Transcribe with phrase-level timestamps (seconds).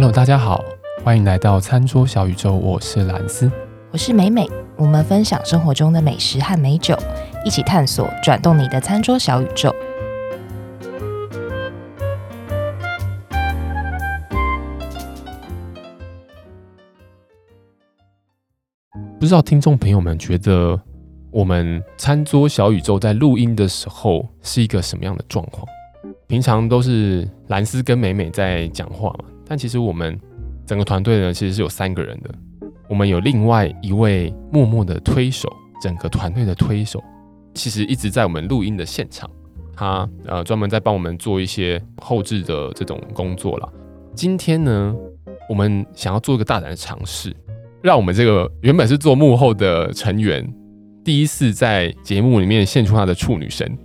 [0.00, 0.64] Hello，大家好，
[1.04, 3.52] 欢迎来到餐桌小宇宙，我是蓝斯，
[3.90, 6.96] 我是美美，我们分享生活中的美食和美酒，
[7.44, 9.70] 一起探索转动你的餐桌小宇宙。
[19.18, 20.80] 不知道听众朋友们觉得
[21.30, 25.66] 我们餐桌小宇宙在录音的时候是一个什么样的状况？
[26.26, 30.16] 平常都是蓝斯跟美美在讲话嘛，但其实我们
[30.64, 32.32] 整个团队呢，其实是有三个人的。
[32.88, 37.02] 我们有另外一位默默的推手，整个团队的推手，
[37.52, 39.28] 其实一直在我们录音的现场，
[39.74, 43.68] 他呃专门在帮我们做一些后置的这种工作啦。
[44.14, 44.94] 今天呢，
[45.48, 47.34] 我们想要做一个大胆的尝试，
[47.82, 50.48] 让我们这个原本是做幕后的成员，
[51.04, 53.76] 第一次在节目里面献出他的处女身。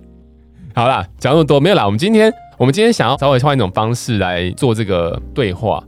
[0.76, 1.84] 好啦，讲那么多没有啦。
[1.84, 5.82] 我们今天，我们今天想要稍微换一种方式来做这个对话，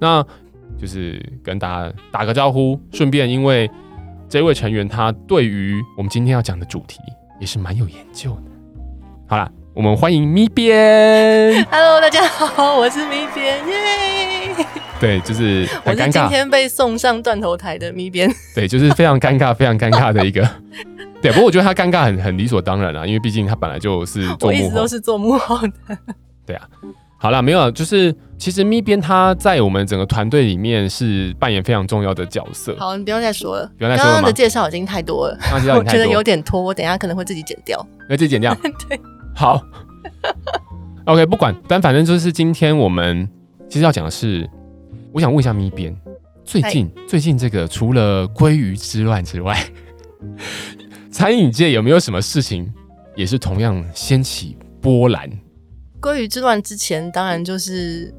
[0.00, 0.24] 那
[0.78, 3.70] 就是跟大家打个招呼，顺便因为
[4.28, 6.98] 这位成员他对于我们今天要讲的主题
[7.38, 8.42] 也是蛮有研究的。
[9.26, 11.66] 好啦，我们欢迎咪边。
[11.68, 14.54] Hello，大家好，我是咪边耶。
[14.56, 14.66] Yeah!
[15.00, 18.32] 对，就是很尴尬，我是今天被送上断头台的咪边。
[18.54, 20.48] 对，就是非常尴尬、非常尴尬的一个。
[21.20, 25.72] 对，不过我觉得他尴尬很很理所当然啊，因为毕竟他本来就是做幕后，我一直都是做幕后的。
[26.46, 26.68] 对啊，
[27.18, 32.76] 好啦，没有，就是其实咪边他在我们整个团队里面是扮演非常重要的角色。
[32.78, 34.12] 好，你不用再说了，不用再说了。
[34.12, 37.84] 刚刚的介绍已经太多了，刚刚 我觉得有点拖，我等一下可能会自己剪掉。
[38.08, 38.56] 要自己剪掉？
[38.88, 39.00] 对，
[39.34, 39.62] 好。
[41.06, 43.28] OK，不管，但反正就是今天我们
[43.68, 44.48] 其实要讲的是，
[45.12, 45.94] 我想问一下咪边，
[46.44, 49.58] 最近最近这个除了鲑鱼之乱之外。
[51.12, 52.72] 餐饮界有没有什么事情
[53.14, 55.30] 也是同样掀起波澜？
[56.00, 58.12] 鲑鱼之乱之前，当然就是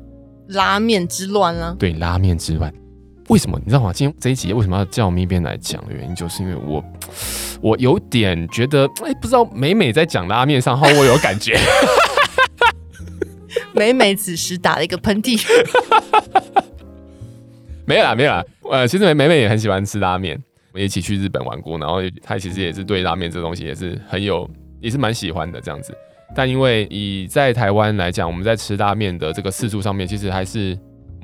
[0.49, 1.75] 拉面之乱了。
[1.77, 2.73] 对，拉面之乱，
[3.29, 3.91] 为什么你知道吗？
[3.91, 6.83] 今天这一集为什么要叫咪边来讲的原因，就是因为我
[7.61, 11.57] 我有点觉得，哎、欸，不知道美美在讲拉面上后，我有感觉。
[13.73, 15.41] 美美此时打了一个喷嚏。
[17.85, 18.43] 没有啦，没有啦。
[18.69, 20.41] 呃，其实美美美也很喜欢吃拉面。
[20.71, 24.49] 我们一起去日本玩过，然后她其实也是对拉面这东西也是很有，
[24.81, 25.93] 也是蛮喜欢的这样子。
[26.35, 30.77] 但因为以在台湾来讲，我们在吃拉面的这个次数上面，其实还是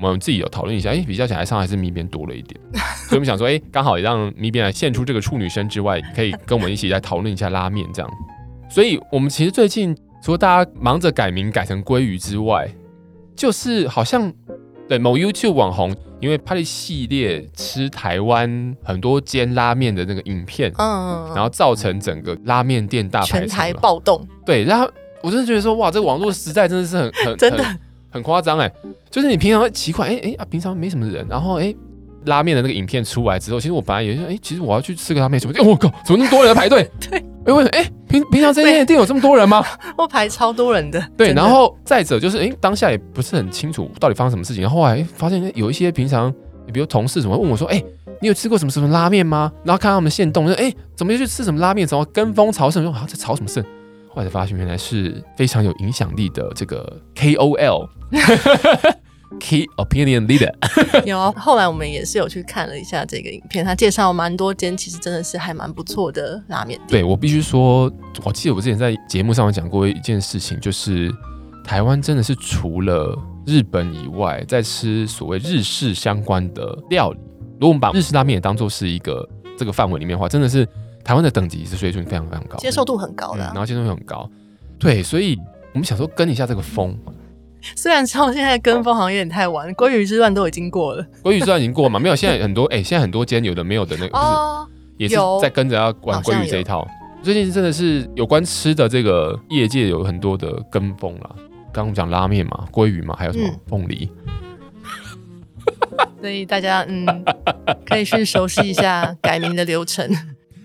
[0.08, 2.60] 我们自己有讨论一下，哎、欸，比较起来上还是咪编多了一点。
[3.08, 8.10] 所以我们想说，哎、欸，刚好也让咪编来献出这个处女身之外，可以跟我们一起来讨论一下拉面这样。
[8.68, 12.68] 所以我们其实最近除了大家忙着改名改成鲑鱼之外，
[13.36, 14.32] 就是好像
[14.88, 15.94] 对某 YouTube 网红。
[16.22, 24.24] 因为拍了一系列吃台湾很多间拉面的那个影片，嗯，然后造成整个拉面店大排长龙，全台暴动。
[24.46, 24.88] 对，然后
[25.20, 27.76] 我真的觉得说，哇，这个网络时代真的是很很 真的很
[28.20, 28.68] 夸张哎！
[29.08, 31.72] 就是你平常会奇怪，哎哎啊，平常没什么人，然后哎，
[32.24, 35.54] 拉面的那个影片出来之后，其实我本来也是，哎，其实我要去吃个拉面，什么？
[35.56, 36.90] 哎，我靠，怎么那么多人排队？
[37.00, 37.22] 对。
[37.44, 37.68] 哎，为什么？
[37.70, 39.64] 哎，平平常这间店有这么多人吗？
[39.98, 41.04] 我排超多人的。
[41.16, 44.62] 对，然后再者就是，哎，当下也不是很清楚到底发生什么事情。
[44.62, 46.32] 然后后来发现，有一些平常，
[46.72, 47.82] 比如同事怎么问我说，哎，
[48.20, 49.50] 你有吃过什么什么拉面吗？
[49.64, 51.84] 然后看他们现动，说，哎，怎么又去吃什么拉面？
[51.84, 52.88] 怎么跟风炒什么？
[52.88, 53.64] 说啊，在朝什么事？
[54.14, 57.88] 后来才发现，原来是非常有影响力的这个 KOL。
[59.40, 60.52] Key Opinion Leader
[61.08, 66.88] 有，后来我们也是有去看了一下这个影片，他介绍蛮多间，其实真的是还蛮不错的拉面店。
[66.88, 67.90] 对，我必须说，
[68.24, 71.10] 我记得我之前在节目上有讲过一件事情，就是
[71.64, 77.18] 台湾真的是除了日本以外，在吃所谓日式相关的料理。
[77.54, 80.68] 如果我们把日式拉面也当做是一个这个范围里面的话，真的是
[81.04, 84.28] 台湾的等级是水准非常非常高，接受度很高的、啊嗯，然后接受度很高。
[84.78, 85.38] 对，所以
[85.72, 86.96] 我们想说跟一下这个风。
[87.76, 91.06] 虽然说现在跟风好像有点太晚，鲑鱼之乱都已经过了。
[91.22, 92.00] 鲑鱼之乱已经过了嘛？
[92.00, 94.66] 没有，现在很多哎、欸，现在很多间有的没有的那个，哦、
[94.98, 96.86] 就是也是在跟着要玩鲑鱼这一套。
[97.22, 101.30] 最近真的是有关吃的这个业界有很多的跟风啦。
[101.72, 104.10] 刚刚我们讲拉面嘛，鲑鱼嘛，还有什么凤梨。
[106.20, 107.06] 所以大家嗯，
[107.86, 110.10] 可以去熟悉一下改名的流程。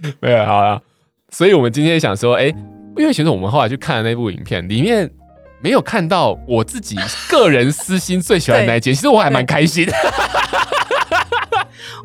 [0.20, 0.82] 没有好了，
[1.30, 2.56] 所以我们今天想说，哎、欸，
[2.98, 5.10] 因为其实我们后来去看了那部影片，里面。
[5.60, 6.96] 没有看到我自己
[7.28, 9.88] 个人私心最喜欢的那一间，其实我还蛮开心。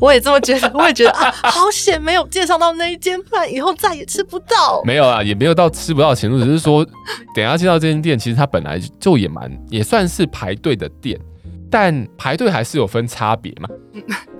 [0.00, 4.82] 我也这么觉得，我也觉得啊，好险没有介绍到那一间，不然以后再也吃不到。
[4.84, 6.82] 没有啊，也没有到吃不到的程度，只是说
[7.36, 11.20] 等一下介绍这间店，其实它本来就也蛮也算是排队的店，
[11.70, 13.68] 但排队还是有分差别嘛。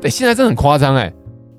[0.00, 1.12] 对， 现在真的很夸张哎，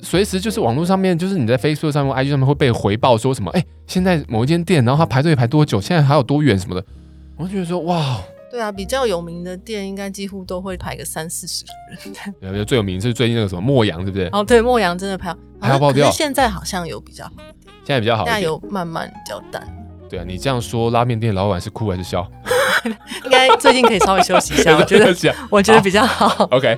[0.04, 6.86] 随时就是网络上面，就是你在 Facebook 上面、IG 上面会被回报说什么，哎，现在某一间店，然后它排队排多久，现在还有多远什么的。
[7.38, 8.22] 我就觉得说哇，
[8.52, 11.72] 对啊，比较有名的店应该几乎都会排个三四十个
[12.12, 12.54] 人。
[12.54, 14.28] 对，最有名是最近那个什么莫阳，对不对？
[14.32, 16.12] 哦，对，莫阳真的排还要爆掉。
[16.12, 17.32] 现在好像有比较好
[17.86, 19.66] 现在比较好，现在有慢慢比较淡。
[20.10, 22.30] 对啊，你这样说，拉面店老板是哭还是笑？
[23.26, 26.28] 应该最近可以稍微休息一下， 我觉得，我觉得比较好。
[26.28, 26.78] 好 OK。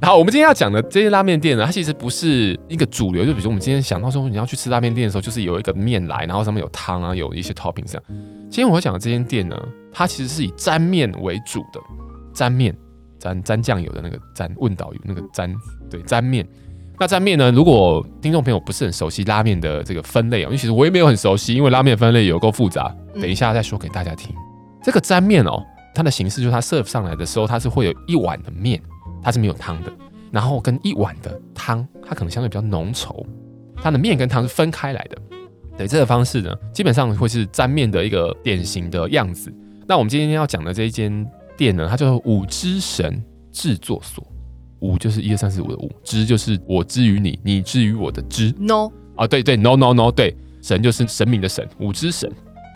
[0.00, 3.26] 好，我们今天要讲的这些拉面店呢，它其实不是一个主流。
[3.26, 8.02] 就比如，我们今天想到说，你要去吃拉面店的时候，就是有一个面来，然后上面有汤啊，有一些 topping 这样。
[8.48, 9.60] 今天我要讲的这间店呢，
[9.92, 11.80] 它其实是以沾面为主的，
[12.32, 12.74] 沾面
[13.18, 15.52] 沾沾酱油的那个沾，问导游那个沾，
[15.90, 16.46] 对，沾面。
[17.00, 22.94] 那沾面呢，如果听众朋友不是很熟悉拉面的这个分类哦，因为其实我也没有很熟悉，因为拉面分类有够复杂。
[23.14, 24.30] 等一下再说给大家听。
[24.34, 24.38] 嗯、
[24.82, 25.62] 这个沾面哦，
[25.92, 28.80] 它的形式就是它 serve 上来的时候，它是会有一碗的面。
[29.22, 29.92] 它是没有汤的，
[30.30, 33.24] 然后跟一碗的汤，它可能相对比较浓稠，
[33.76, 35.18] 它的面跟汤是分开来的。
[35.76, 39.52] 对，这个方式呢，基本上会是沾面的一个典型的样子。
[39.86, 41.24] 那我们今天要讲的这一间
[41.56, 43.22] 店呢，它叫做五之神
[43.52, 44.26] 制作所。
[44.80, 48.54] 五就是一二三四五的五，之就是我之于你，你之于我的之。
[48.58, 52.30] No 啊，对对，No No No，对，神就是神明的神，五之神。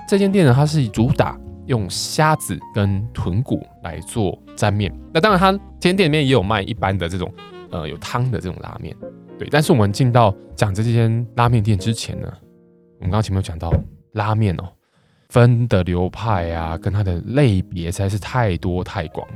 [0.08, 1.38] 这间店呢，它是主打。
[1.66, 7.32] 用虾子跟豚骨来做沾面，那当然它天店里面也有卖一般的这种，
[7.70, 8.96] 呃，有汤的这种拉面，
[9.38, 9.48] 对。
[9.50, 12.26] 但是我们进到讲这间拉面店之前呢，
[12.98, 13.72] 我们刚刚前面有讲到
[14.12, 14.64] 拉面哦，
[15.30, 19.34] 分的流派啊，跟它的类别实在是太多太广了。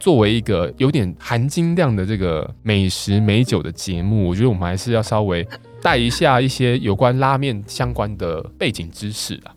[0.00, 5.46] 作为一个有点含金量的这个美食美酒的节目，我觉得我们还是要稍微
[5.80, 9.54] 带一下一些有关拉面相关的背景知识啊。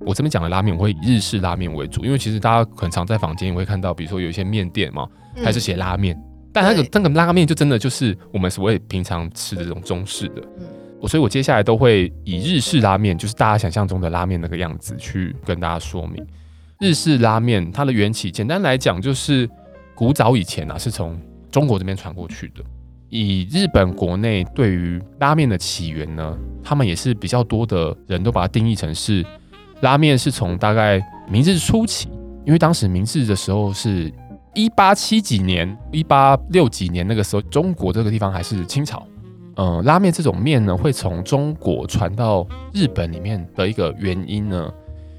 [0.00, 5.06] 我这边讲的拉面，我会以日式拉面为主，因为其实大家很常在房间也会看到，比如说有一些面店嘛，
[5.42, 10.42] 还是写拉面，嗯、但那个那个拉面就真的就是我们所谓平常吃的这种中式的。
[10.58, 16.24] 嗯，所以我接下来都会以日式拉面，就是大家想象中的拉面那个样子去跟大家说明。
[16.80, 19.50] 日式拉面它的缘起，简单来讲就是
[19.96, 21.20] 古早以前啊，是从
[21.50, 22.62] 中国这边传过去的。
[23.08, 29.26] 以日本国内对于拉面的起源呢，他们也是比较多的人都把它定义成是。
[29.80, 32.08] 拉面是从大概明治初期，
[32.44, 34.12] 因为当时明治的时候是
[34.54, 39.06] 一八七几年、一八六几年那个时候，中国这个地方还是清朝。
[39.54, 44.68] 嗯，拉面这种面呢，会从中国传到日本里面的一个原因呢，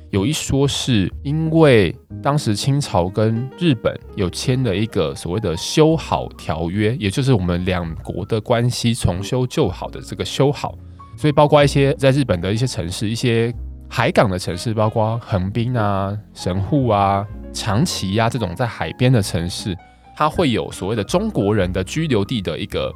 [0.10, 10.74] 有一说是因为当时清朝跟日本有签了一个所谓的修好条约，也就是我们两国的关系重修旧好的这个修好，
[11.18, 13.54] 所以包括一些在日本的一些城市，一些。
[13.90, 19.76] 海港的城市，包括横滨啊、神户啊、长崎呀、啊、这种在海边的城市，
[20.16, 22.94] 它会有所谓的中国人的居留地的一个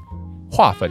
[0.51, 0.89] 划分，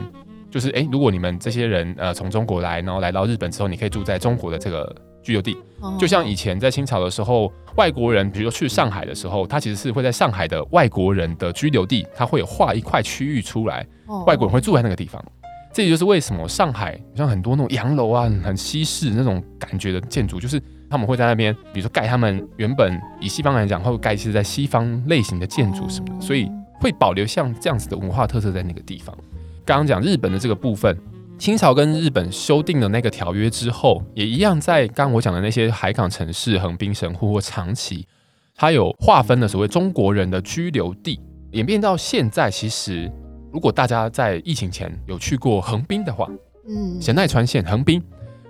[0.50, 5.56] 就是诶、欸，如果你们这些人呃从中国来，然后来到日本之后，你可以住在中国的这个居留地，
[5.99, 13.87] 就像以前在清朝的时候，外国人比如说去上海的时候，他其实是会在上海的外国人的居留地，他会有划一块区域出来，
[14.26, 15.25] 外国人会住在那个地方。
[15.73, 20.61] 这也就是为什么上海像很多那种洋楼啊，很西式那种感觉的建筑，就是
[20.91, 29.17] 他们会在那边，比如说盖他们原本以西方来讲，会盖一些在西方类型的建筑什么的，所以会保留像这样子的文化特色在那个地方。
[29.65, 30.95] 刚刚讲日本的这个部分，
[31.39, 38.07] 清朝跟日本修订了那个条约之后，也一样在刚刚我讲的那些海港城市，横滨、神户或长崎，
[38.55, 41.19] 它有划分了所谓中国人的居留地，
[41.52, 43.11] 演变到现在其实。
[43.52, 46.28] 如果大家在疫情前有去过横滨的话，
[46.66, 48.02] 嗯，咸奈川县横滨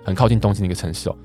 [0.03, 1.15] 很靠近东京的一个城市哦。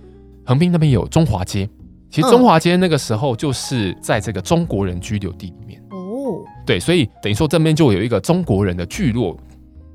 [0.45, 1.69] 横滨那边有中华街，
[2.11, 6.43] 其实中华街那个时候就是在这个中国人居留地里面哦。
[6.67, 9.37] 对，所以等于说这边就有一个中国人的聚落，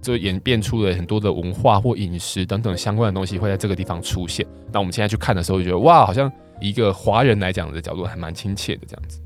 [0.02, 4.46] 就演变出了很多的文化或饮食等等相关的东西会在这个地方出现。
[4.72, 9.20] 那我们现在去看的时候，就觉得哇，好像一个华人来讲的角度还蛮亲切的这样子。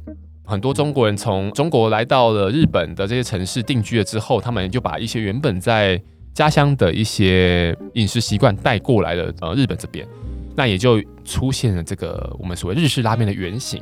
[0.47, 6.01] 很多中国人从中国来到了日本的这些城市定居了之后，他们就把一些原本在
[6.33, 10.07] 家乡的一些饮食习惯带过来了呃日本这边，
[10.55, 13.81] 那也就出现了这个我们所谓日式拉面的原型。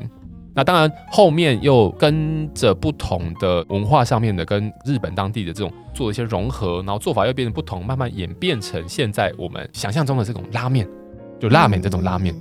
[0.55, 10.87] 那当然后面又跟着不同的文化上面的跟日本当地的这种做一些融合，然后做法又变得不同，慢慢演变成现在我们想象中的这种拉面，
[11.39, 12.33] 就拉面这种拉面。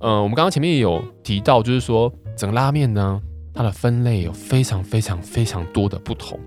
[0.00, 3.22] 嗯、呃，我们刚刚前面也有提到，就是说整个拉面呢。
[3.58, 6.38] 它的分类有非常非常非常多的不同，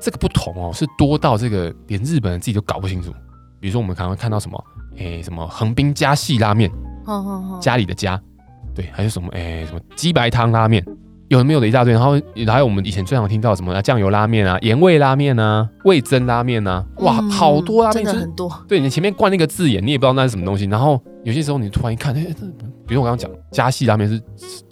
[0.00, 3.12] 这个不同哦，是多到这个连日本人自己都搞不清楚。
[3.60, 4.64] 比如说，我们可能会看到什么，
[4.98, 6.68] 哎，什么横滨家系拉面，
[7.60, 8.20] 家里的家，
[8.74, 10.84] 对，还有什么，哎，什么鸡白汤拉面，
[11.28, 11.92] 有的没有的一大堆。
[11.92, 18.52] 然后还有我们以前最常听到什么酱油拉面啊、盐味拉面啊、味增拉面啊，哇，嗯、好多拉面，真的很多。
[18.66, 20.64] 对，你前面冠那个字眼，你也不知道那是什么东西。
[20.64, 22.26] 然后有些时候你突然一看，哎，
[22.84, 24.20] 比如我刚刚讲家系拉面是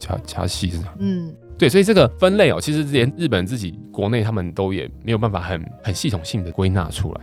[0.01, 0.93] 家家系是啥？
[0.99, 1.33] 嗯。
[1.59, 7.21] 对，所以这个分类哦，其实连日本自己国内他们都也没有办法很很系统性的归纳出来。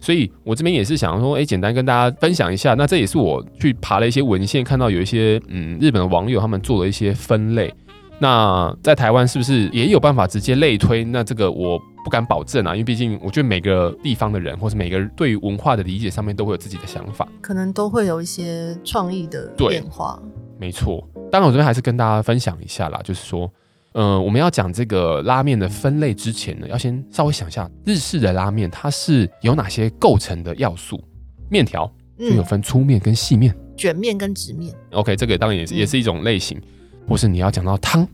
[0.00, 2.74] 所以我这边也是想说，哎，简单跟大家分享一下。
[2.74, 7.72] 那这也是我去爬了一些文献，看到有一些嗯日本的网友他们做了一些分类。
[8.20, 11.04] 那在台湾是不是也有办法直接类推？
[11.04, 20.20] 那这个我不敢保证啊，因为毕竟我觉得每个地方的人，或是每个人对于文化的理解上面都会有自己的想法，可能都会有一些创意的变化。
[20.58, 23.48] 没错，当然我这边还是跟大家分享一下啦，就是说，
[23.98, 31.02] 呃，我们要讲这个拉面的分类之前呢，要先稍微想一下日式的拉面它是有哪些构成的要素。
[31.50, 34.72] 面条就有分粗面跟细面，卷面跟直面。
[34.92, 36.60] OK，这个当然也是也是一种类型。
[37.08, 38.06] 或是你要讲到汤，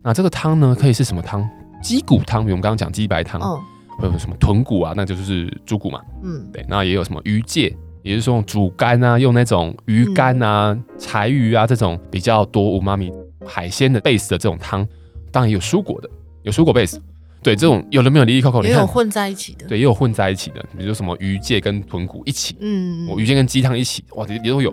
[0.00, 1.44] 那这个汤呢，可以是什么汤？
[1.82, 3.58] 鸡骨汤，比如我们刚刚讲鸡白汤，嗯，
[3.98, 6.64] 或者什么豚骨啊，那就是猪骨嘛，嗯，对。
[6.68, 13.10] 那也有什么鱼介，也就是说煮干啊，用那种鱼干啊、嗯、柴鱼啊这种比较多五妈咪
[13.44, 14.86] 海鲜的 base 的这种汤。
[15.32, 16.10] 当然也有蔬果的，
[16.42, 16.98] 有蔬果 base，
[17.42, 24.72] 对，这种有的没有，哩哩扣扣，也有混在一起的，对，也有混在一起的，比如说什么鱼介跟豚骨一起，嗯，我鱼介跟鸡汤一起，哇，也也都有。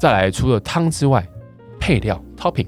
[0.00, 1.24] 再来，除了汤之外，
[1.78, 2.66] 配料 topping。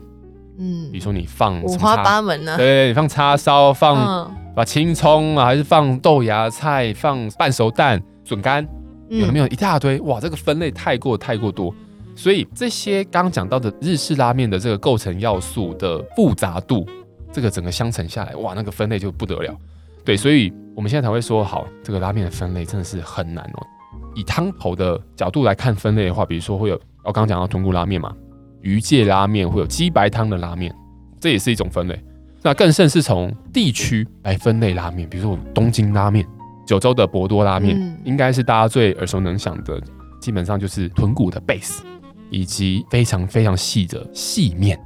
[0.59, 8.69] 嗯，比如说你放五花八门呢，对，你放叉烧，放把青葱啊，还是放豆芽菜，放半熟蛋、笋干，
[9.09, 9.99] 有没有一大堆？
[10.01, 11.75] 哇，这个分类太过太过多，
[12.15, 16.87] 所以这些刚刚讲到的日式拉面的这个构成要素的复杂度，
[17.33, 19.57] 这个整个相乘下来，哇，那个分类就不得了。
[20.05, 23.67] 对，所以我们现在才会说，好，这个拉面的分类真的是很难哦。
[24.15, 28.15] 以汤头的角度来看分类的话，比如说会有，我刚刚讲到豚骨拉面嘛。
[28.63, 30.75] 鱼介拉面会有鸡白汤的拉面，
[31.19, 31.99] 这也是一种分类。
[32.43, 36.27] 那更甚是从地区来分类拉面，比如说东京拉面、
[36.67, 39.81] 九州的博多拉面，嗯、应该是大家最耳熟能详的。
[40.21, 41.81] 基本上就是豚骨的 base，
[42.29, 44.79] 以及非常非常细的细面。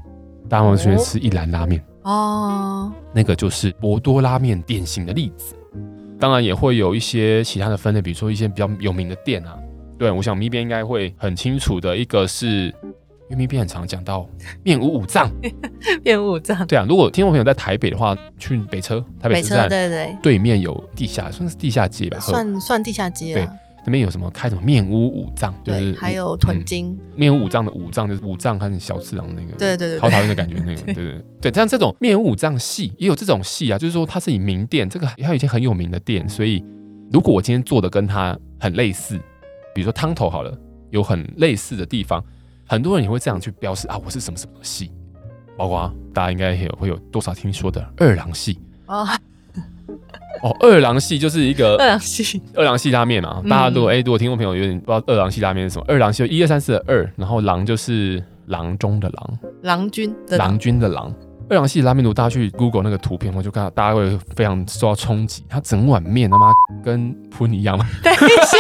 [0.49, 1.85] 大家喜欢吃一兰拉面哦，
[3.13, 5.55] 那个就是博多拉面典型的例子。
[6.21, 9.59] 当然也会有一些其他的分类，比如说一些比较有名的店啊。
[9.99, 12.75] 对，我想咪边应该会很清楚的一个是。
[13.31, 14.29] 因为咪边很常讲到
[14.63, 15.31] 面无五脏，
[16.05, 16.85] 面无五脏对啊。
[16.87, 23.33] 如果听众朋友在台北的话，去北车台北车站，对对对面有地下算是地下街吧，算算地下街。
[23.33, 23.49] 对，
[23.85, 31.25] 那边有什么开什么面屋五藏，就是还有豚筋面屋五藏的五藏就是五藏和小次郎那个，对对对，好讨厌的感觉那个，对对对。
[31.41, 36.64] 对， 像这种面屋五藏系也有这种系啊，就是说它是以名店，这个它有一些很有名的店，所以
[37.12, 39.19] 如果我今天做的跟它很类似，
[39.75, 40.57] 比如说汤头好了，
[40.91, 42.25] 有很类似的地方。
[42.67, 44.91] 很多人也会这样去标示啊，我是什么什么系，
[45.55, 49.07] 包括大家应该也有会有多少听说的二郎系哦，
[50.42, 53.42] 哦，二郎系就是一个 二郎系二郎系拉面嘛。
[53.49, 61.12] 大家如果哎，如果听众朋友有点不知道二郎系拉面是什么，二郎系一二三四的二，然后郎就是郎中的郎，郎君郎君的郎。
[61.50, 66.50] 二郎系拉面，如果大家去 Google 那个图片，我就看到大家会非常受到冲击，它整碗面他妈
[66.83, 67.87] 跟喷一样吗？
[68.02, 68.56] 等一下，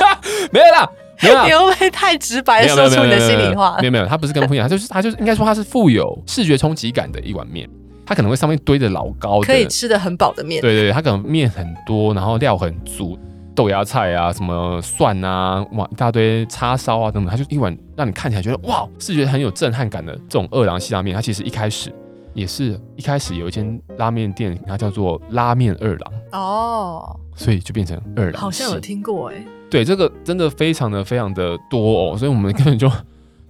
[0.50, 0.88] 没有啦。
[1.22, 3.76] 没有，你会不会太直白说出你的心里话？
[3.80, 7.68] 没有没有，它不是跟不一样，它就是它就是应该说它是富有视觉冲击感的一碗面，
[8.04, 10.60] 它可能会上面堆的老高的，可以吃的很饱的面。
[10.60, 13.18] 对对对，它可能面很多，然后料很足，
[13.54, 21.92] 豆芽菜啊，什么蒜啊，哇，一大堆叉烧啊等等，它就一碗让你看起来觉得哇，视觉很有震撼感的这种二郎系拉面，它其实一开始
[22.34, 29.44] 也是一开始有一间拉面店，它叫做拉面二郎哦，所以就变成二郎，好像有听过哎。
[29.70, 32.90] 对，这个真的非常的非常的多哦，所以我们根本就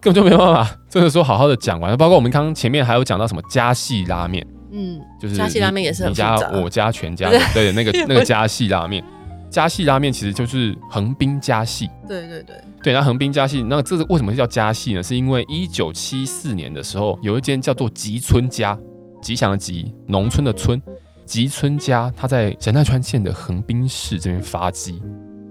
[0.03, 1.97] 根本就没办法真的说好好的讲完。
[1.97, 9.03] 包括我们刚刚前面还有讲到什么家系拉面，嗯，就是家系拉面也是很你家我家全家的， 对，那个那个家系拉面，
[9.49, 15.03] 家系拉面其实就是横滨家系，对对对对，那横滨家系，那这是为什么叫家系呢？
[15.03, 18.77] 是因为一九七四年的时候，有一间叫做吉村家，
[19.23, 20.83] 吉祥的吉，农村的村，
[21.25, 25.01] 吉村家，他在神奈川县的横滨市这边发迹。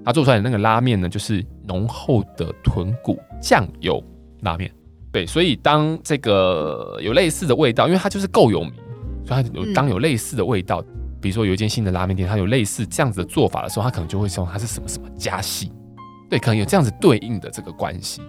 [0.04, 4.04] 他做出来的那个拉面呢，就是浓厚的豚骨酱油
[4.42, 4.72] 拉面。
[5.12, 8.72] 对，所以当这个有类似的味道，因为它就是够有名，
[9.26, 10.82] 所以它有当有类似的味道，
[11.20, 15.72] 比如说有一间新的拉面店，它有类似这样子的做法的时候，它可能就会说它是什么什么加系。
[16.30, 18.22] 对，可能有这样子对应的这个关系。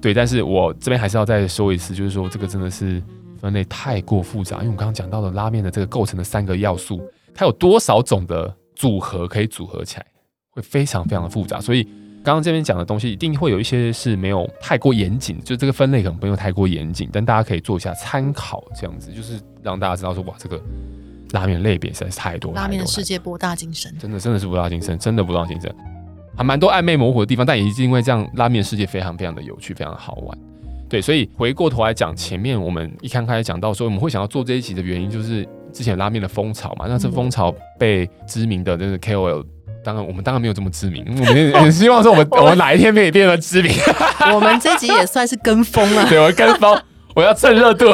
[0.00, 3.02] 对，但是我这边还是要再说一次，就是说这个真的是
[3.40, 7.00] 分类太过复杂，因为我刚刚讲到的拉面的这个构成的三个要素，
[7.32, 10.06] 它有多少种的组合可以组合起来？
[10.50, 11.86] 会非常非常的复杂，所以
[12.26, 20.60] 刚刚这边讲的东西一定会有一些是没有太过严谨，就这个分类可能不用太过严谨，但大家可以做一下参考，这样子就是让大家知道说，哇，这个
[21.30, 25.72] 拉面类别实在是太多，拉面的世界博大精深，真的真的是博大精深，真的博大精深，
[26.36, 30.36] 还蛮多暧昧模糊的地方，但也是因为这样，拉面世界非常非常的有趣，非常的好玩。
[30.88, 36.86] 对，所以回过头来讲，前面我们一刚开始讲到说，我们会想要做这一集的原因，就是之前拉面的风潮嘛。
[36.88, 39.44] 那这风潮被知名的就是 KOL，
[39.86, 43.72] 当然我们当然没有这么知名，我们也很希望说我们 我们哪一天可以变得知名。
[44.34, 46.76] 我们这集也算是跟风啊， 对，我跟风，
[47.14, 47.86] 我要蹭热度。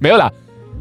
[0.00, 0.28] 没有啦，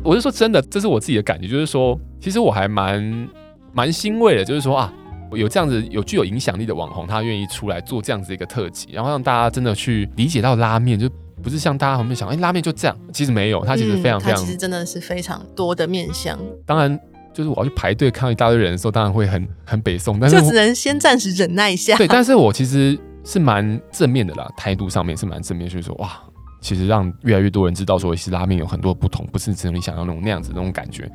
[0.03, 3.29] 我是说真的，这是我自己的感觉，就是说，其实我还蛮
[3.71, 4.91] 蛮欣慰的，就是说啊。
[5.33, 11.09] 有这样子有具有影响力的网红，他愿意出来做这样子一个特辑，然后让大家真的去理解到拉面，就
[11.43, 16.39] 不是像大家后面想，哎、欸，拉面就这样，其实没有，它其实非常非常，嗯、其实真的是非常多的面向。
[16.65, 16.97] 当然，
[17.35, 21.97] 就是我要去排队看到一大堆人的时候，当然会很很北宋，但是就只能先暂时忍耐一下。
[21.97, 26.17] 对，但是我其实是蛮正面的啦，态度上面是蛮正面，所以说哇，
[26.61, 31.11] 其实让越来越多人知道说，其实拉面有很多不同，不是只有你想要那种那样子那种感觉。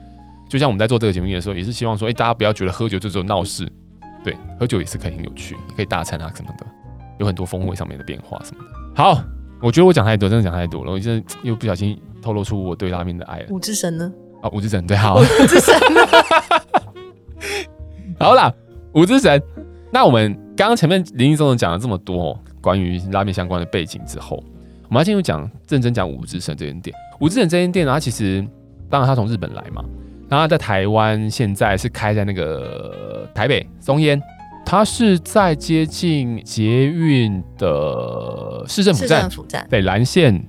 [0.47, 3.67] 就像我们在做这个节目的时候，也是希望说，哎、欸，大家不要觉得喝酒就只有闹事。
[4.23, 6.67] 对，喝酒也是可以很有趣，可以大餐啊什么的，
[7.19, 8.71] 有很多风味上面的变化什么的。
[8.95, 9.25] 好，
[9.63, 13.47] 我觉得我讲太多，真的讲太多了，我现在又不小心透露出我对拉面的爱了。
[13.49, 14.13] 武之神呢？
[14.43, 15.21] 啊，五之神对，好。
[15.21, 16.01] 五之神呢？
[18.19, 18.53] 好啦，
[18.95, 19.43] 五之神。
[19.93, 24.37] 那我们刚刚前面林林总总讲了这么多关于拉面相关的背景之后，
[24.89, 26.95] 我们要进入讲认真讲五之神这间店。
[27.21, 28.47] 五之神这间店呢，它其实
[28.89, 29.85] 当然它从日本来嘛。
[30.29, 34.23] 然后在台湾现在是开在那个台北松烟，
[34.65, 40.41] 它是在接近捷运的市政府站，市政府站对蓝线，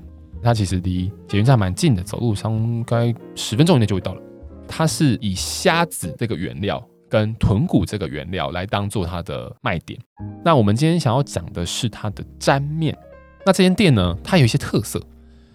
[0.44, 4.22] 它其实离捷运站蛮近的，走路上应该十分钟以内就会到了。
[4.68, 10.00] 它是以虾子这个原料跟豚骨这个原料来当做它的卖点。
[10.44, 12.98] 那我们今天想要讲的是它的沾面。
[13.46, 15.02] 那这间店呢，它有一些特色，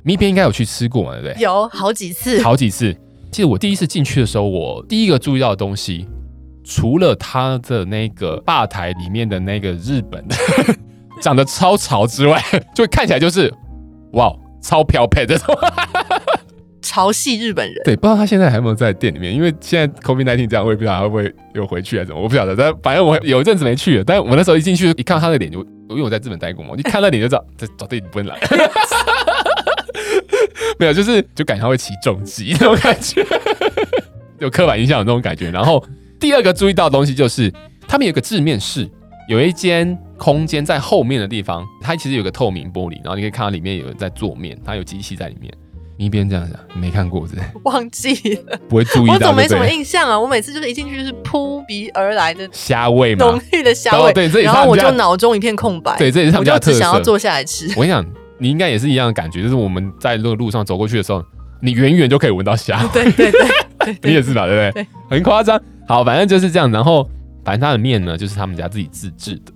[0.02, 1.42] 咪边应该有去吃过嘛，对不对？
[1.42, 2.94] 有好几次，好几次。
[3.32, 6.06] 其实我第一次进去的时候，我第一个注意到的东西，
[6.64, 10.36] 除了它的那个吧台里面的那个日本的
[11.22, 12.42] 长得超潮之外，
[12.74, 13.52] 就看起来就是
[14.12, 14.34] 哇，
[14.66, 15.38] 超漂配的
[16.82, 17.80] 潮系日本人。
[17.84, 22.56] 对，不知道他现在还有没有在店里面，因为现在 COVID-19 这样，我也不知道他会不会又回去还是怎么，我不晓得。
[22.56, 28.38] 但反正我有一阵子没去了，但我那时候一进去一看到他的脸，就因为我在日本待过嘛，一看他脸就知道这早对你不能来。
[30.78, 33.24] 没有，就是就感觉他会起重机那种感觉，
[34.40, 35.50] 有刻板印象有那种感觉。
[35.50, 35.82] 然后
[36.18, 37.52] 第二个注意到的东西就是，
[37.86, 38.88] 他们有个制面室，
[39.28, 45.52] 有一间空间在后面的地方，它其实有个透明玻璃，然后你可以看到里面有人在做面，它有机器在里面。
[45.98, 47.36] 你一边这样子，没看过是？
[47.64, 49.14] 忘记了，不会注意到。
[49.14, 50.18] 我怎么没什么印象啊？
[50.18, 54.12] 我每次就是一进去就是扑鼻而来的 虾味嘛，浓郁的虾味。
[54.12, 55.96] 对，然后我就脑中一片空白。
[55.96, 56.72] 对，这也是他们家的特色。
[56.72, 57.68] 我就只想要坐下来吃。
[57.70, 58.04] 我跟你讲。
[58.38, 61.24] 你应该也是一样的感觉，就是我们在那个路上走过去的时候，
[61.62, 62.86] 你远远就可以闻到虾。
[62.88, 64.44] 对 对对， 你也是吧？
[64.44, 64.84] 对不对？
[64.84, 65.58] 对，很夸张。
[65.88, 66.70] 好，反正就是这样。
[66.70, 67.02] 然后，
[67.42, 69.52] 反正它的面呢，就是他们家自己自制的。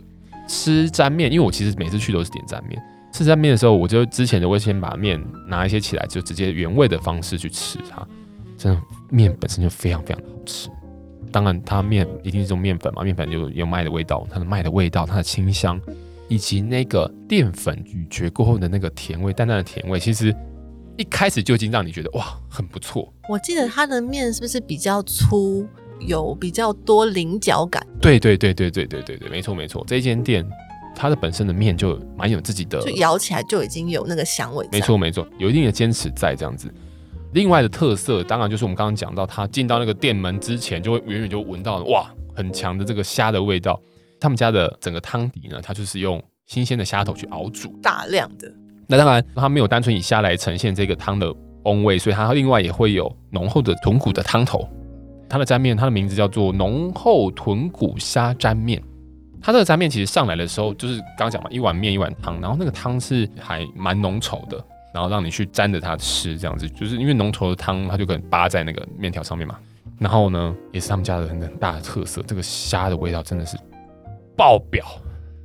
[0.51, 2.83] 吃沾面，因为我其实每次去都是点沾面。
[3.13, 8.05] 吃沾面的时候，我就之前就会先把面拿一些起来，就直接原味的方式去吃它。
[8.59, 10.69] 真的，面本身就非常非常好吃。
[11.31, 15.81] 当然，它面一定是用面粉嘛，面粉就有麦的味道，它的麦的味道，它的清香。
[16.29, 20.33] 以及那个淀粉咀嚼过后的那个甜味，淡淡的甜味，其实
[20.97, 23.13] 一开始就已经让你觉得哇，很不错。
[23.29, 25.67] 我记得它的面是不是比较粗，
[26.01, 27.87] 有比较多菱角感？
[28.01, 29.85] 对对对对对对对对，没错没错。
[29.87, 30.47] 这一间店
[30.95, 34.67] 它的本身的面就蛮有自己的，就咬起来就已经有那个香味。
[34.73, 36.73] 没错没错，有一定的坚持在这样子。
[37.33, 43.81] 另外的特色，当然就是我们刚刚讲到，他进到那个店门之前，就会远远就闻到哇，很强的这个虾的味道。
[44.19, 48.53] 他们家的整个汤底呢，它就是用新鲜的虾头去熬煮，大量的。
[48.89, 51.33] 那当然，它没有单纯以虾来呈现这个汤的
[51.63, 54.69] 风味，所以它另外也会有浓厚的豚骨的汤头。
[55.31, 58.83] 它的沾面，它的名字叫做浓厚豚骨虾沾面。
[59.41, 64.63] 它这个沾面其实上来的时候，就是刚刚讲嘛，一碗面一碗汤，然后那个汤是还蛮浓稠的，
[64.93, 69.57] 然后让你去沾着它吃，这样子，就是因为浓稠的汤，它就可能扒在那个面条上面嘛。
[69.99, 73.57] 然后呢，也是他们家的很大的特色，这个虾的味道真的是。
[74.37, 74.87] 爆表，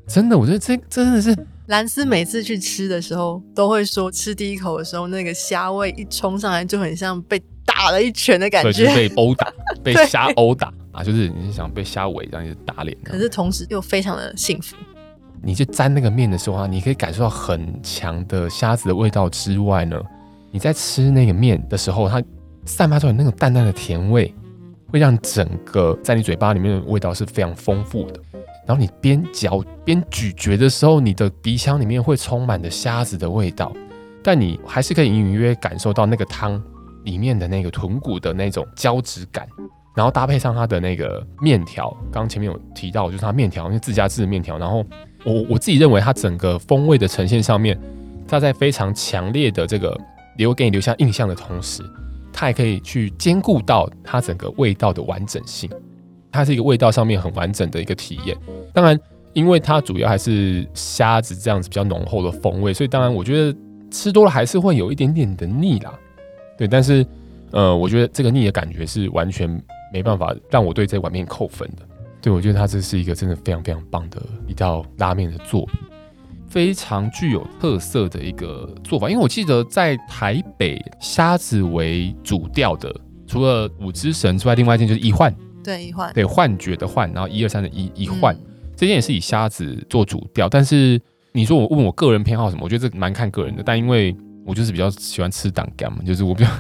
[0.08, 1.36] 真的，我觉得这真的是
[1.68, 9.52] 兰斯每次去吃的时候都会说，吃第一口的时候那个虾味一冲上来就很像被打了一拳的感觉，就是被殴打，
[9.84, 14.76] 被虾殴打啊，就是你是想被虾尾这样子打脸，可是同时又非常的幸福。
[15.42, 20.02] 你去沾那个面的时候啊，你可以感受到很强的虾子的味道之外呢，
[20.52, 22.24] 你在吃那个面的时候，它
[22.66, 24.34] 散发出来那种淡淡的甜味，
[24.88, 28.20] 会让整个在你嘴巴里面的味道是非常丰富的。
[28.66, 33.72] 然后你边嚼边咀嚼的时候，你的鼻腔里面会充满着虾子的味道，
[34.24, 36.60] 但你还是可以隐隐约约感受到那个汤
[37.06, 39.48] 里面的那个豚骨的那种胶质感，
[39.96, 44.84] 然后搭配上它的那个面条，刚刚前面有提到，就是它面条，因为自家制的面条，然后
[45.24, 47.80] 我我自己认为它整个风味的呈现上面，
[48.28, 49.98] 它在非常强烈的这个
[50.36, 51.82] 留给你留下印象的同时，
[52.34, 55.70] 它还可以去兼顾到它整个味道的完整性。
[56.32, 58.36] 它是一个味道上面很完整的一个体验。
[58.74, 59.00] 当然，
[59.32, 63.58] 因为它主要还是虾子这样子比较浓厚的风味，所以当然我觉得
[63.90, 65.98] 吃多了还是会有一点点的腻啦。
[66.58, 67.06] 对，但是
[67.52, 69.50] 呃，我觉得这个腻的感觉是完全
[69.94, 71.86] 没办法让我对这碗面扣分的。
[72.22, 75.80] 对，我觉得它这是一个真的非常非常棒的一道拉面的作品，
[76.50, 79.10] 非常具有特色的一个做法。
[79.10, 82.94] 因为我记得在台北虾子为主调的，
[83.28, 85.34] 除了五之神之外，另外一件就是一幻。
[85.64, 88.42] 对，一幻，对，幻觉的幻，然后一二三的一一幻，嗯、
[88.76, 90.50] 这件也是以虾子做主调。
[90.50, 91.00] 但是
[91.32, 93.62] 你说我问我个人偏好什么，我觉得这蛮看个人的。
[93.64, 94.16] 但因为
[94.46, 96.50] 我就是比较喜欢吃档干嘛，就是我比较。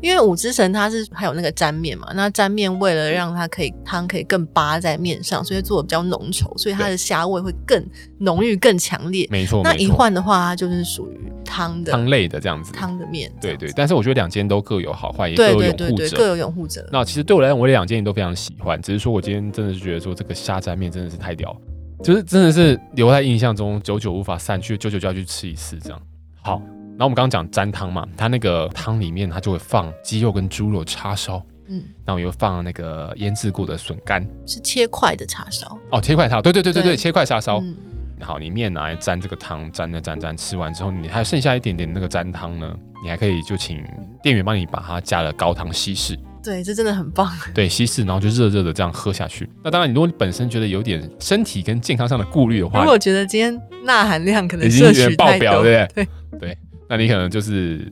[0.00, 7.80] 因为五之神它是还有那个粘面嘛，那粘面为了让它可以汤可以更扒在面上，所以做的比较浓稠，所以它的虾味会更
[8.18, 9.28] 浓郁、更强烈。
[9.30, 13.30] 没错，那一换的话，它就是属于汤的汤类的这样子，汤的面。
[13.40, 16.84] 对对，但是我觉得两间都各有好坏，也各有拥护者，各有拥护者。
[16.90, 21.56] 那其实对我来讲，我这两间也都非常喜欢，只是说我今天真的是觉得说这个虾粘面真的是太屌，
[22.02, 26.02] 就是真的是留在印象中，久久无法散去，久久就要去吃一次这样。
[26.40, 26.60] 好。
[26.92, 37.58] 然后我们刚刚讲沾汤嘛，它那个汤里面它就会放鸡肉跟猪肉叉烧，嗯，然后又放那个腌制过的笋干，是切块的叉烧哦，切块叉，对对对对对，对切块叉烧。
[37.60, 37.74] 嗯、
[38.20, 43.82] 好，你面拿来沾这个汤，沾着沾沾，吃完之后你还剩下一点点那个沾汤呢，你还可以就请
[44.22, 46.18] 店员帮你把它加了高汤稀释。
[46.44, 47.30] 对，这真的很棒。
[47.54, 49.48] 对，稀释，然后就热热的这样喝下去。
[49.62, 56.06] 那当然，如果你本身觉得有点身体跟健康上的顾虑的话，如果觉得今天钠含量可能摄取爆表，对不对？
[56.30, 56.58] 对对。
[56.92, 57.90] 那你可能就是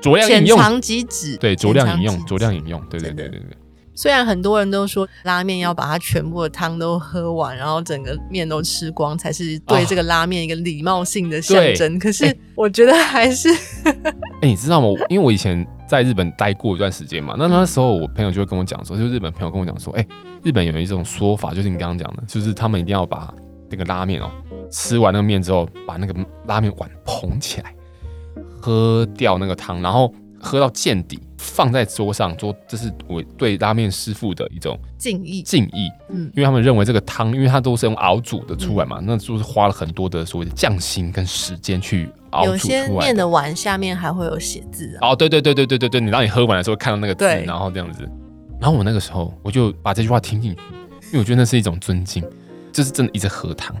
[0.00, 1.36] 酌量饮用，即止。
[1.36, 2.80] 对，酌量饮用，酌量饮用。
[2.88, 3.58] 对对对对对。
[3.94, 11.96] 虽然很多人都说拉面要把它全部的汤都喝完，然后整个面都吃光，才是对这个拉面一个礼貌性的象征。
[11.96, 13.50] 哦、可是我觉得还是，
[14.40, 14.88] 哎、你知道吗？
[15.10, 20.08] 因为我以前在日本待过一段时间嘛，那那时候我朋友就会跟我讲说，就日本朋友跟我讲说，哎、欸，
[20.42, 23.34] 日本有一种说法，就是你刚刚讲的，就是他们一定要把
[23.68, 24.30] 那个拉面哦，
[24.70, 26.14] 吃完那个面之后，把那个
[26.46, 27.74] 拉面碗捧起来。
[28.60, 35.42] 喝掉那个汤，然后喝到见底，放在桌上，说这是我对拉面师傅的一种敬意。
[35.42, 42.78] 敬意，嗯，因为他们认为这个汤，因为它都是用熬煮的出来嘛，嗯、那就是花了很多的所谓的匠心跟时间去熬煮出来。
[42.78, 45.10] 有些面的碗下面还会有写字啊。
[45.10, 48.08] 哦，对对对对对对对，你当你喝完的时候看到那个字，然后这样子，
[48.60, 50.60] 然后我那个时候我就把这句话听进去，
[51.06, 52.22] 因为我觉得那是一种尊敬，
[52.72, 53.74] 就是真的一直喝汤。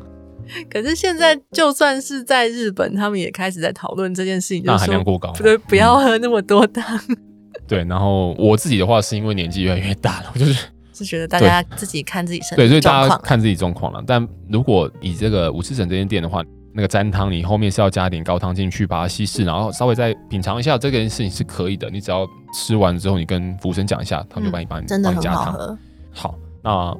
[0.70, 6.98] 可是现在，就算是在日本，他们也开始在讨论这件事情，钠含量过高，对，不要喝那么多汤。
[7.66, 14.02] 对，然后我自己的话，是因为年纪越来越大了，我就是 是觉得大家自己看自己身体对，所以大家看自己状况了。
[14.06, 16.42] 但如果以这个五之神这间店的话，
[16.74, 21.90] 那个沾汤，你后面是要加点高汤进去，把它稀释，然后稍微再品尝一下，这件事情是可以的。
[21.90, 25.52] 你只要吃完之后，你跟服务生讲一下，他们就帮你帮你真的加汤。
[25.52, 25.78] 喝
[26.12, 26.96] 好，那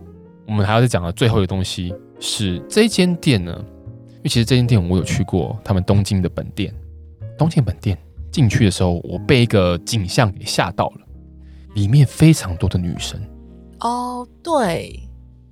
[0.47, 3.53] 我们还要再讲的最后一个东西是这间店呢。
[4.17, 6.75] 因为其实这间店我有去过，他们东京的本店。
[7.39, 7.97] 东京本店
[8.33, 11.07] 进去的时候，我被一个景象给吓到了，
[11.75, 13.21] 里面非常多的女生。
[13.81, 15.01] 哦，对，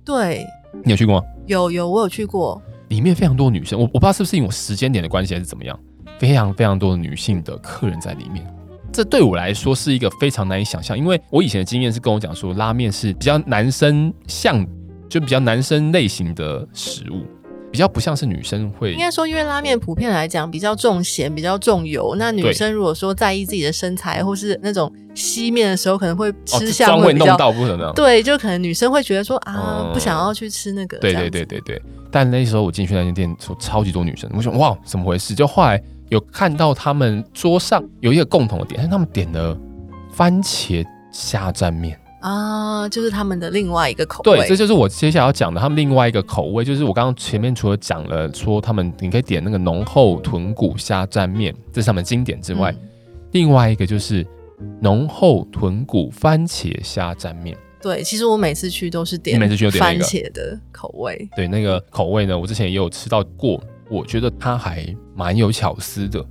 [0.03, 0.45] 对，
[0.83, 1.25] 你有去过吗？
[1.45, 2.61] 有有，我有去过。
[2.89, 5.79] 里面非常多女生，我我不知道是不是因为我时间点的关系还是怎么样，
[6.19, 8.45] 非常非常多的女性的客人在里面。
[8.91, 14.65] 这对我来说是一个非常难以想象，因为我以前的经验是跟我讲说，拉面是比较男生像，
[15.09, 17.25] 就比较男生类型的食物。
[17.69, 22.15] 比较不像是女生会，应该说，因为拉面普遍来讲比较重咸，比较重油。
[22.17, 27.93] 那女生如果说在意自己的身材，或是那种吸面的时候，可能会吃相会弄到不可能。
[27.93, 30.97] 对，就可能女生会觉得说啊，嗯、不想要去吃那个。
[30.99, 31.79] 对对对对对。
[32.09, 35.35] 但那时候我进去那间店，说超级多女生，我想哇，怎么回事？
[35.35, 39.55] 就后来有看到他们桌上有一个共同的点，是他们点了
[40.09, 41.99] 番茄虾蘸面。
[42.27, 44.37] 啊，就是他们的另外一个口味。
[44.37, 52.89] 对，这就是我接下来要讲的，他们另外一个口味，就是我刚刚前面除了讲了说他们你可以点那个浓厚豚骨虾沾面，这是他们经典之外，嗯、
[53.31, 54.27] 另外一个就是
[54.81, 57.57] 浓厚豚骨番茄虾沾面。
[57.81, 61.29] 对，其实我每次去都是点，每次去都点番茄的口味。
[61.33, 63.57] 对，那个口味呢，我之前也有吃到过，
[63.89, 64.85] 我觉得它还
[65.15, 66.21] 蛮有巧思的。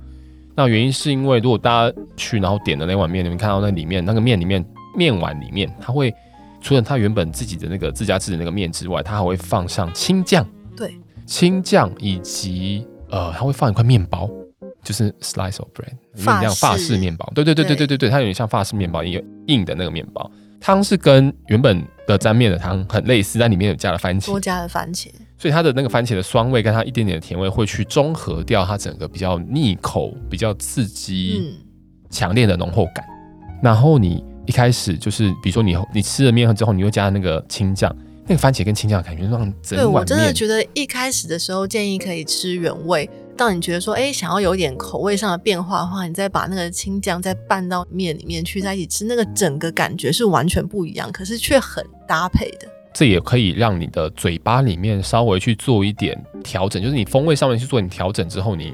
[0.55, 4.63] 那原因是因为如果大家去然后点的那碗面，你们看到那里面那个面里面。
[4.97, 6.13] 面碗里面，它会
[6.59, 14.29] 除了它原本自己的那个自家制的那个面之外，它还会放上青酱，对，青酱以及呃，它会放一块面包，
[14.83, 16.97] 就是 slice of bread，有点像法式。
[16.97, 17.87] 面包，对对对对对。
[17.87, 20.29] 对对，它有点像法式面包一个硬的那个面包。
[20.59, 25.07] 汤是跟原本的沾面的汤很类似，但里面有加了番茄，多加了番茄。
[25.37, 31.55] 所以它的那个番茄的酸味跟它一点点的甜味会去中和掉它整个比较腻口、比较刺激、
[32.09, 33.05] 强烈的浓厚感。
[33.07, 39.31] 嗯、然后你一开始就是，比如说你你吃了面之后，你又加那个青酱，那个番茄跟青酱的感觉让
[39.61, 39.77] 整碗面。
[39.77, 43.07] 对，我真的觉得一开始的时候建议可以吃原味。
[43.37, 52.67] 当你觉得说，哎，想要有点口味上的变化的话，你再把那个青酱再拌到面里面去，在一起吃，那个整个感觉是完全不一样，可是却很搭配的。
[52.93, 58.73] 这也可以让你的嘴巴里面稍微去做一点调整，就是你风味上面去做点调整之后，你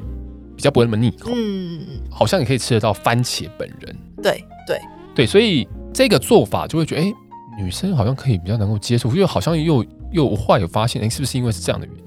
[0.55, 1.29] 比较不会那么腻口。
[1.35, 3.93] 嗯，好像你可以吃得到番茄本人。
[4.21, 4.79] 对对对，
[5.27, 7.13] 所以这个做法就会觉得，哎，
[7.57, 12.03] 女生好像可以比较能够接受，因为好像又又我后来有发现，哎，是不是因为是这样的原因？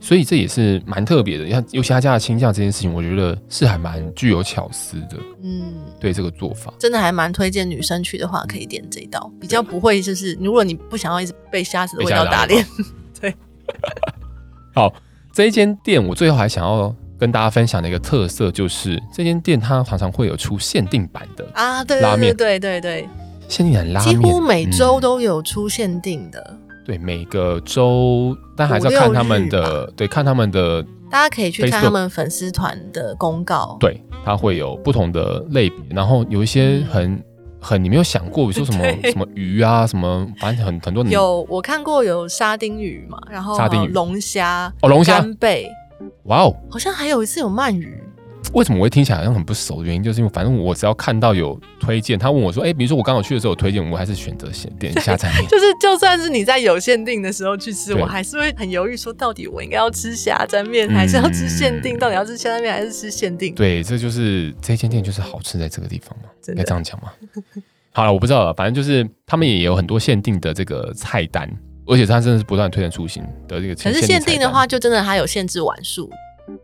[0.00, 5.16] 所以这也是蛮特别的，你看，尤其他家的倾向这件事情，我觉得是还蛮具有巧思的。
[5.42, 12.64] 嗯，对这个做法，真的还蛮推荐女生去的话，可以点这一道，比较不会就是，如果你不想要一直被虾子的味道打脸。
[13.20, 13.34] 对。
[14.72, 14.94] 好，
[15.32, 23.08] 这一间店我最后还想要跟大家分享的一个特色，就是这间店它常常会有出限定版的啊，对拉面，对对对，
[23.48, 26.44] 限定版拉面，几乎每周都有出限定的。
[26.50, 30.82] 嗯对，每个周，但还是要看他们的，对，看他们的。
[31.10, 33.76] 大家可以去看他们粉丝团的公告。
[33.78, 37.22] 对，它会有不同的类别，然后有一些很、嗯、
[37.60, 41.04] 很你没有想过，比如说什么 什么鱼啊，什么反正很很多。
[41.04, 45.68] 有我看过有沙丁鱼嘛，然后沙丁鱼、龙虾哦，龙虾、干贝，
[46.24, 48.02] 哇哦，好像还有一次有鳗鱼。
[48.54, 55.28] 为什么我会听起来好像很不熟的原因，就是因为反正我只要看到有推荐，他问我说：“哎、欸，比如说我刚好去的时候有推荐，我还是选择先点一下再。
[55.50, 61.96] ”就是就算是你在有限定的时候去吃，我还是会很犹豫，说到底我应该要吃虾沾面，还是要吃限定？
[61.96, 63.54] 嗯、到底要吃虾沾面还是吃限定？
[63.54, 67.12] 对，这就是这间店就是好吃在这个地方嘛，应该这样讲吗？
[67.92, 71.50] 好了，我不知道了，反正就是他们也有很多限定的这个菜单，
[71.88, 73.74] 而且它真的是不断推陈出新的这个。
[73.74, 76.08] 可是限定的话，就真的还有限制碗数。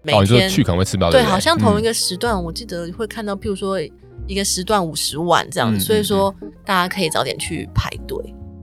[0.03, 3.79] 每天、哦、你说去可能会吃不到对，对，好像同一个时段，我记得会看到，譬如说
[4.27, 6.35] 一个时段五十碗这样子，嗯、所以说
[6.65, 8.17] 大家可以早点去排队。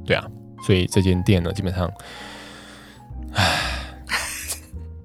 [0.03, 0.25] 对啊，
[0.65, 1.91] 所以这间店呢，基本上，
[3.33, 3.45] 唉，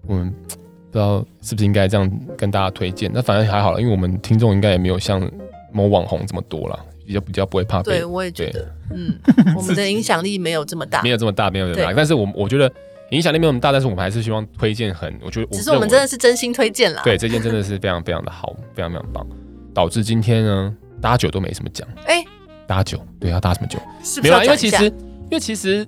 [0.07, 3.11] 我们不知道是不是应该这样跟大家推荐。
[3.12, 5.31] 那反正还好了，因为我们听众应该也没有像
[5.71, 7.83] 某网红这么多了，比较比较不会怕。
[7.83, 9.19] 对，我也觉得， 嗯，
[9.57, 11.92] 我们的影响力没有这么大，没有这么大，没有这么大。
[11.95, 12.71] 但是我我觉得。
[13.11, 17.03] 影响力没有那么大，但是我们还是希望推荐很，我觉得只是我们真的是真心推荐啦。
[17.05, 19.25] 对，这件真的是非常非常的好，非常非常棒，
[19.73, 21.87] 导致今天呢，搭酒都没什么讲。
[22.05, 22.25] 哎、欸，
[22.66, 23.79] 搭酒，对，要搭什么酒？
[24.03, 25.87] 是不是没有，因为其实，因为其实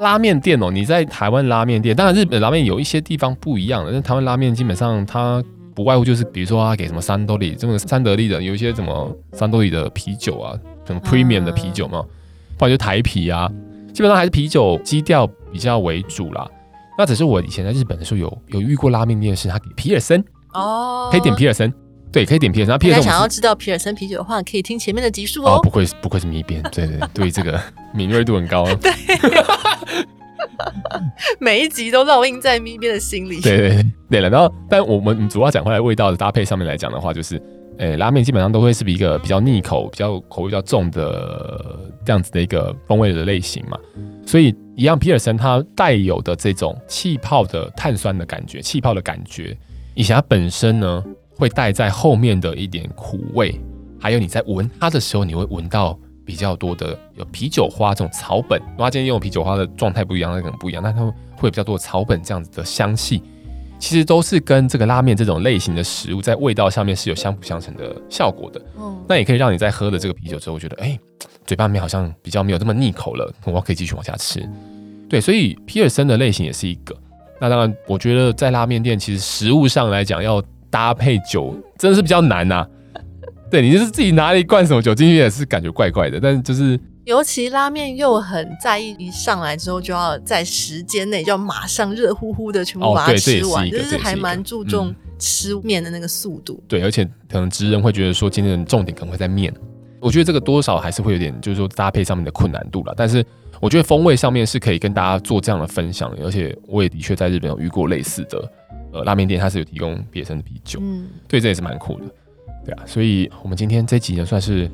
[0.00, 5.42] 拉面店哦、喔，你在台湾拉面店，当然日本拉面有一些地方不一样的，但台湾拉面基本上它
[5.74, 12.04] 不外乎就是，比如说啊给什么三得利，这种三得利的有一些什么三得利的啤酒啊，什么 premium 的啤酒嘛，
[12.58, 13.50] 不然就台啤啊。
[13.92, 16.48] 基本上还是啤酒基调比较为主啦。
[16.96, 21.72] 那只是我以前在日本的时候有有遇过拉面店，是他给皮尔森哦，可以点皮尔森，
[22.12, 22.72] 对，可以点皮尔森。
[22.72, 25.58] 那皮尔森想要知道皮尔森啤酒的话，可以听前面的集数哦。
[25.62, 27.60] 不愧不愧是迷编，对对对，对这个
[27.94, 28.64] 敏锐度很高。
[28.76, 28.92] 对，
[31.40, 33.40] 每一集都烙印在咪咪的心里。
[33.40, 37.40] 对对对，对了，然后但我们主要讲回来味道的搭配上面来讲的话，就是。
[37.78, 43.78] 诶、拉面基本上都会是一个比较腻口、比较口味比较重的这样子的一个风味的类型嘛，
[44.26, 49.56] 所以一样皮尔森它带有的这种气泡的碳酸的感觉、气泡的感觉，
[49.94, 51.02] 以及它本身呢
[51.34, 53.58] 会带在后面的一点苦味，
[53.98, 63.22] 还有你在闻它的时候，你会闻到比较多的有啤酒花这种草本，如果它今天用啤酒花的状态不一样，那可能不一样，那它会有比较多的草本这样子的香气。
[63.78, 68.62] 其实都是跟这个拉面这种类型的食物在味道上面是有相辅相成的效果的。
[68.78, 70.96] 嗯，那也可以让你在喝了这个啤酒之后，觉得哎，
[71.44, 74.48] 嘴巴里面好像比较没有这么腻口了，我可以继续往下吃。
[75.08, 76.96] 对，所以皮尔森的类型也是一个。
[77.40, 82.64] 那当然，我觉得在拉面店其实食物上来讲，要搭配酒真的是比较难呐。
[83.52, 86.80] 对，你就是自己拿了一罐什么酒进去也是感觉怪怪的，但是就是。
[87.04, 96.54] 尤其拉面又很在意，一上来之后就要在时间内就要马上热乎乎的全部把它吃完，就、哦、是，是还蛮注重吃面的那个速度。
[96.62, 99.52] 嗯、对，而且可能职人会觉得说今天的重点可能会在面，
[100.00, 102.94] 我觉得这个多少还是会有点就是说搭配上面的困难度了。
[102.96, 103.22] 但是
[103.60, 108.52] 我觉得风味上面是可以跟大家做这样的分享，而且我也的确在日本有遇过类似的
[108.92, 112.04] 呃拉面店，它是有提供别生的啤酒，嗯，对，这也是蛮酷的，
[112.64, 112.82] 对啊。
[112.86, 114.70] 所以我们今天这集呢算是。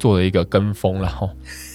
[0.00, 1.28] 做了一个跟风，了哈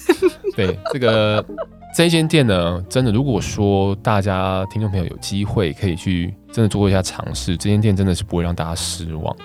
[0.55, 1.45] 对这个
[1.93, 9.35] 这一间店呢，真的，如果说大家听众朋友有机会可以去真的做一下尝试，这间店真的是不会让大家失望。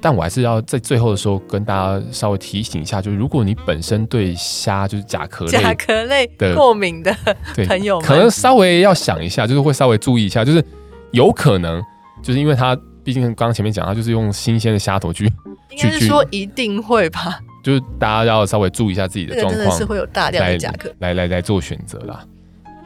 [0.00, 7.12] 但我还是要在最后的时候跟大家稍微提醒一下，就是如果你本身对虾就是甲壳类甲壳类的过敏的
[7.66, 10.64] 朋友，可能稍微要想一下，就是会稍微注意一下，就是
[11.10, 11.82] 有可能
[12.22, 15.24] 就是因为它毕竟刚刚前面讲，它就是用新鲜的虾头去，
[15.70, 22.24] 应该是说一定会吧，就是大家要稍微注意一下自己的状况，真的是会有大量的甲壳，来来来，做选择啦，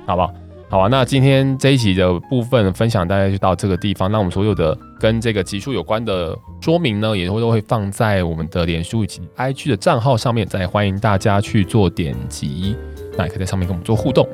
[0.07, 0.33] 好不好？
[0.70, 4.11] 好啊，那今天这一集的部分分享大概就到这个地方。
[4.11, 12.74] 那我们所有的跟这个集数有关的说明呢，也会都会放在我们的脸书以及 IG 的账号上面，再欢迎大家去做点击。
[13.16, 14.27] 那也可以在上面跟我们做互动。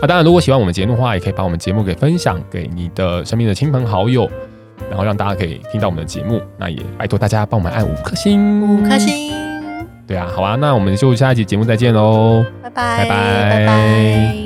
[0.00, 4.30] 那当然，如果喜欢我们节目的话，也可以把我们节目给分享给你的身边的亲朋好友，
[4.88, 6.40] 然后让大家可以听到我们的节目。
[6.56, 9.32] 那也拜托大家帮我们按五颗星，五颗星。
[10.06, 13.66] 对啊，好啊，那我们就下一集节目再见喽，拜拜，拜拜。
[13.66, 14.39] 拜拜。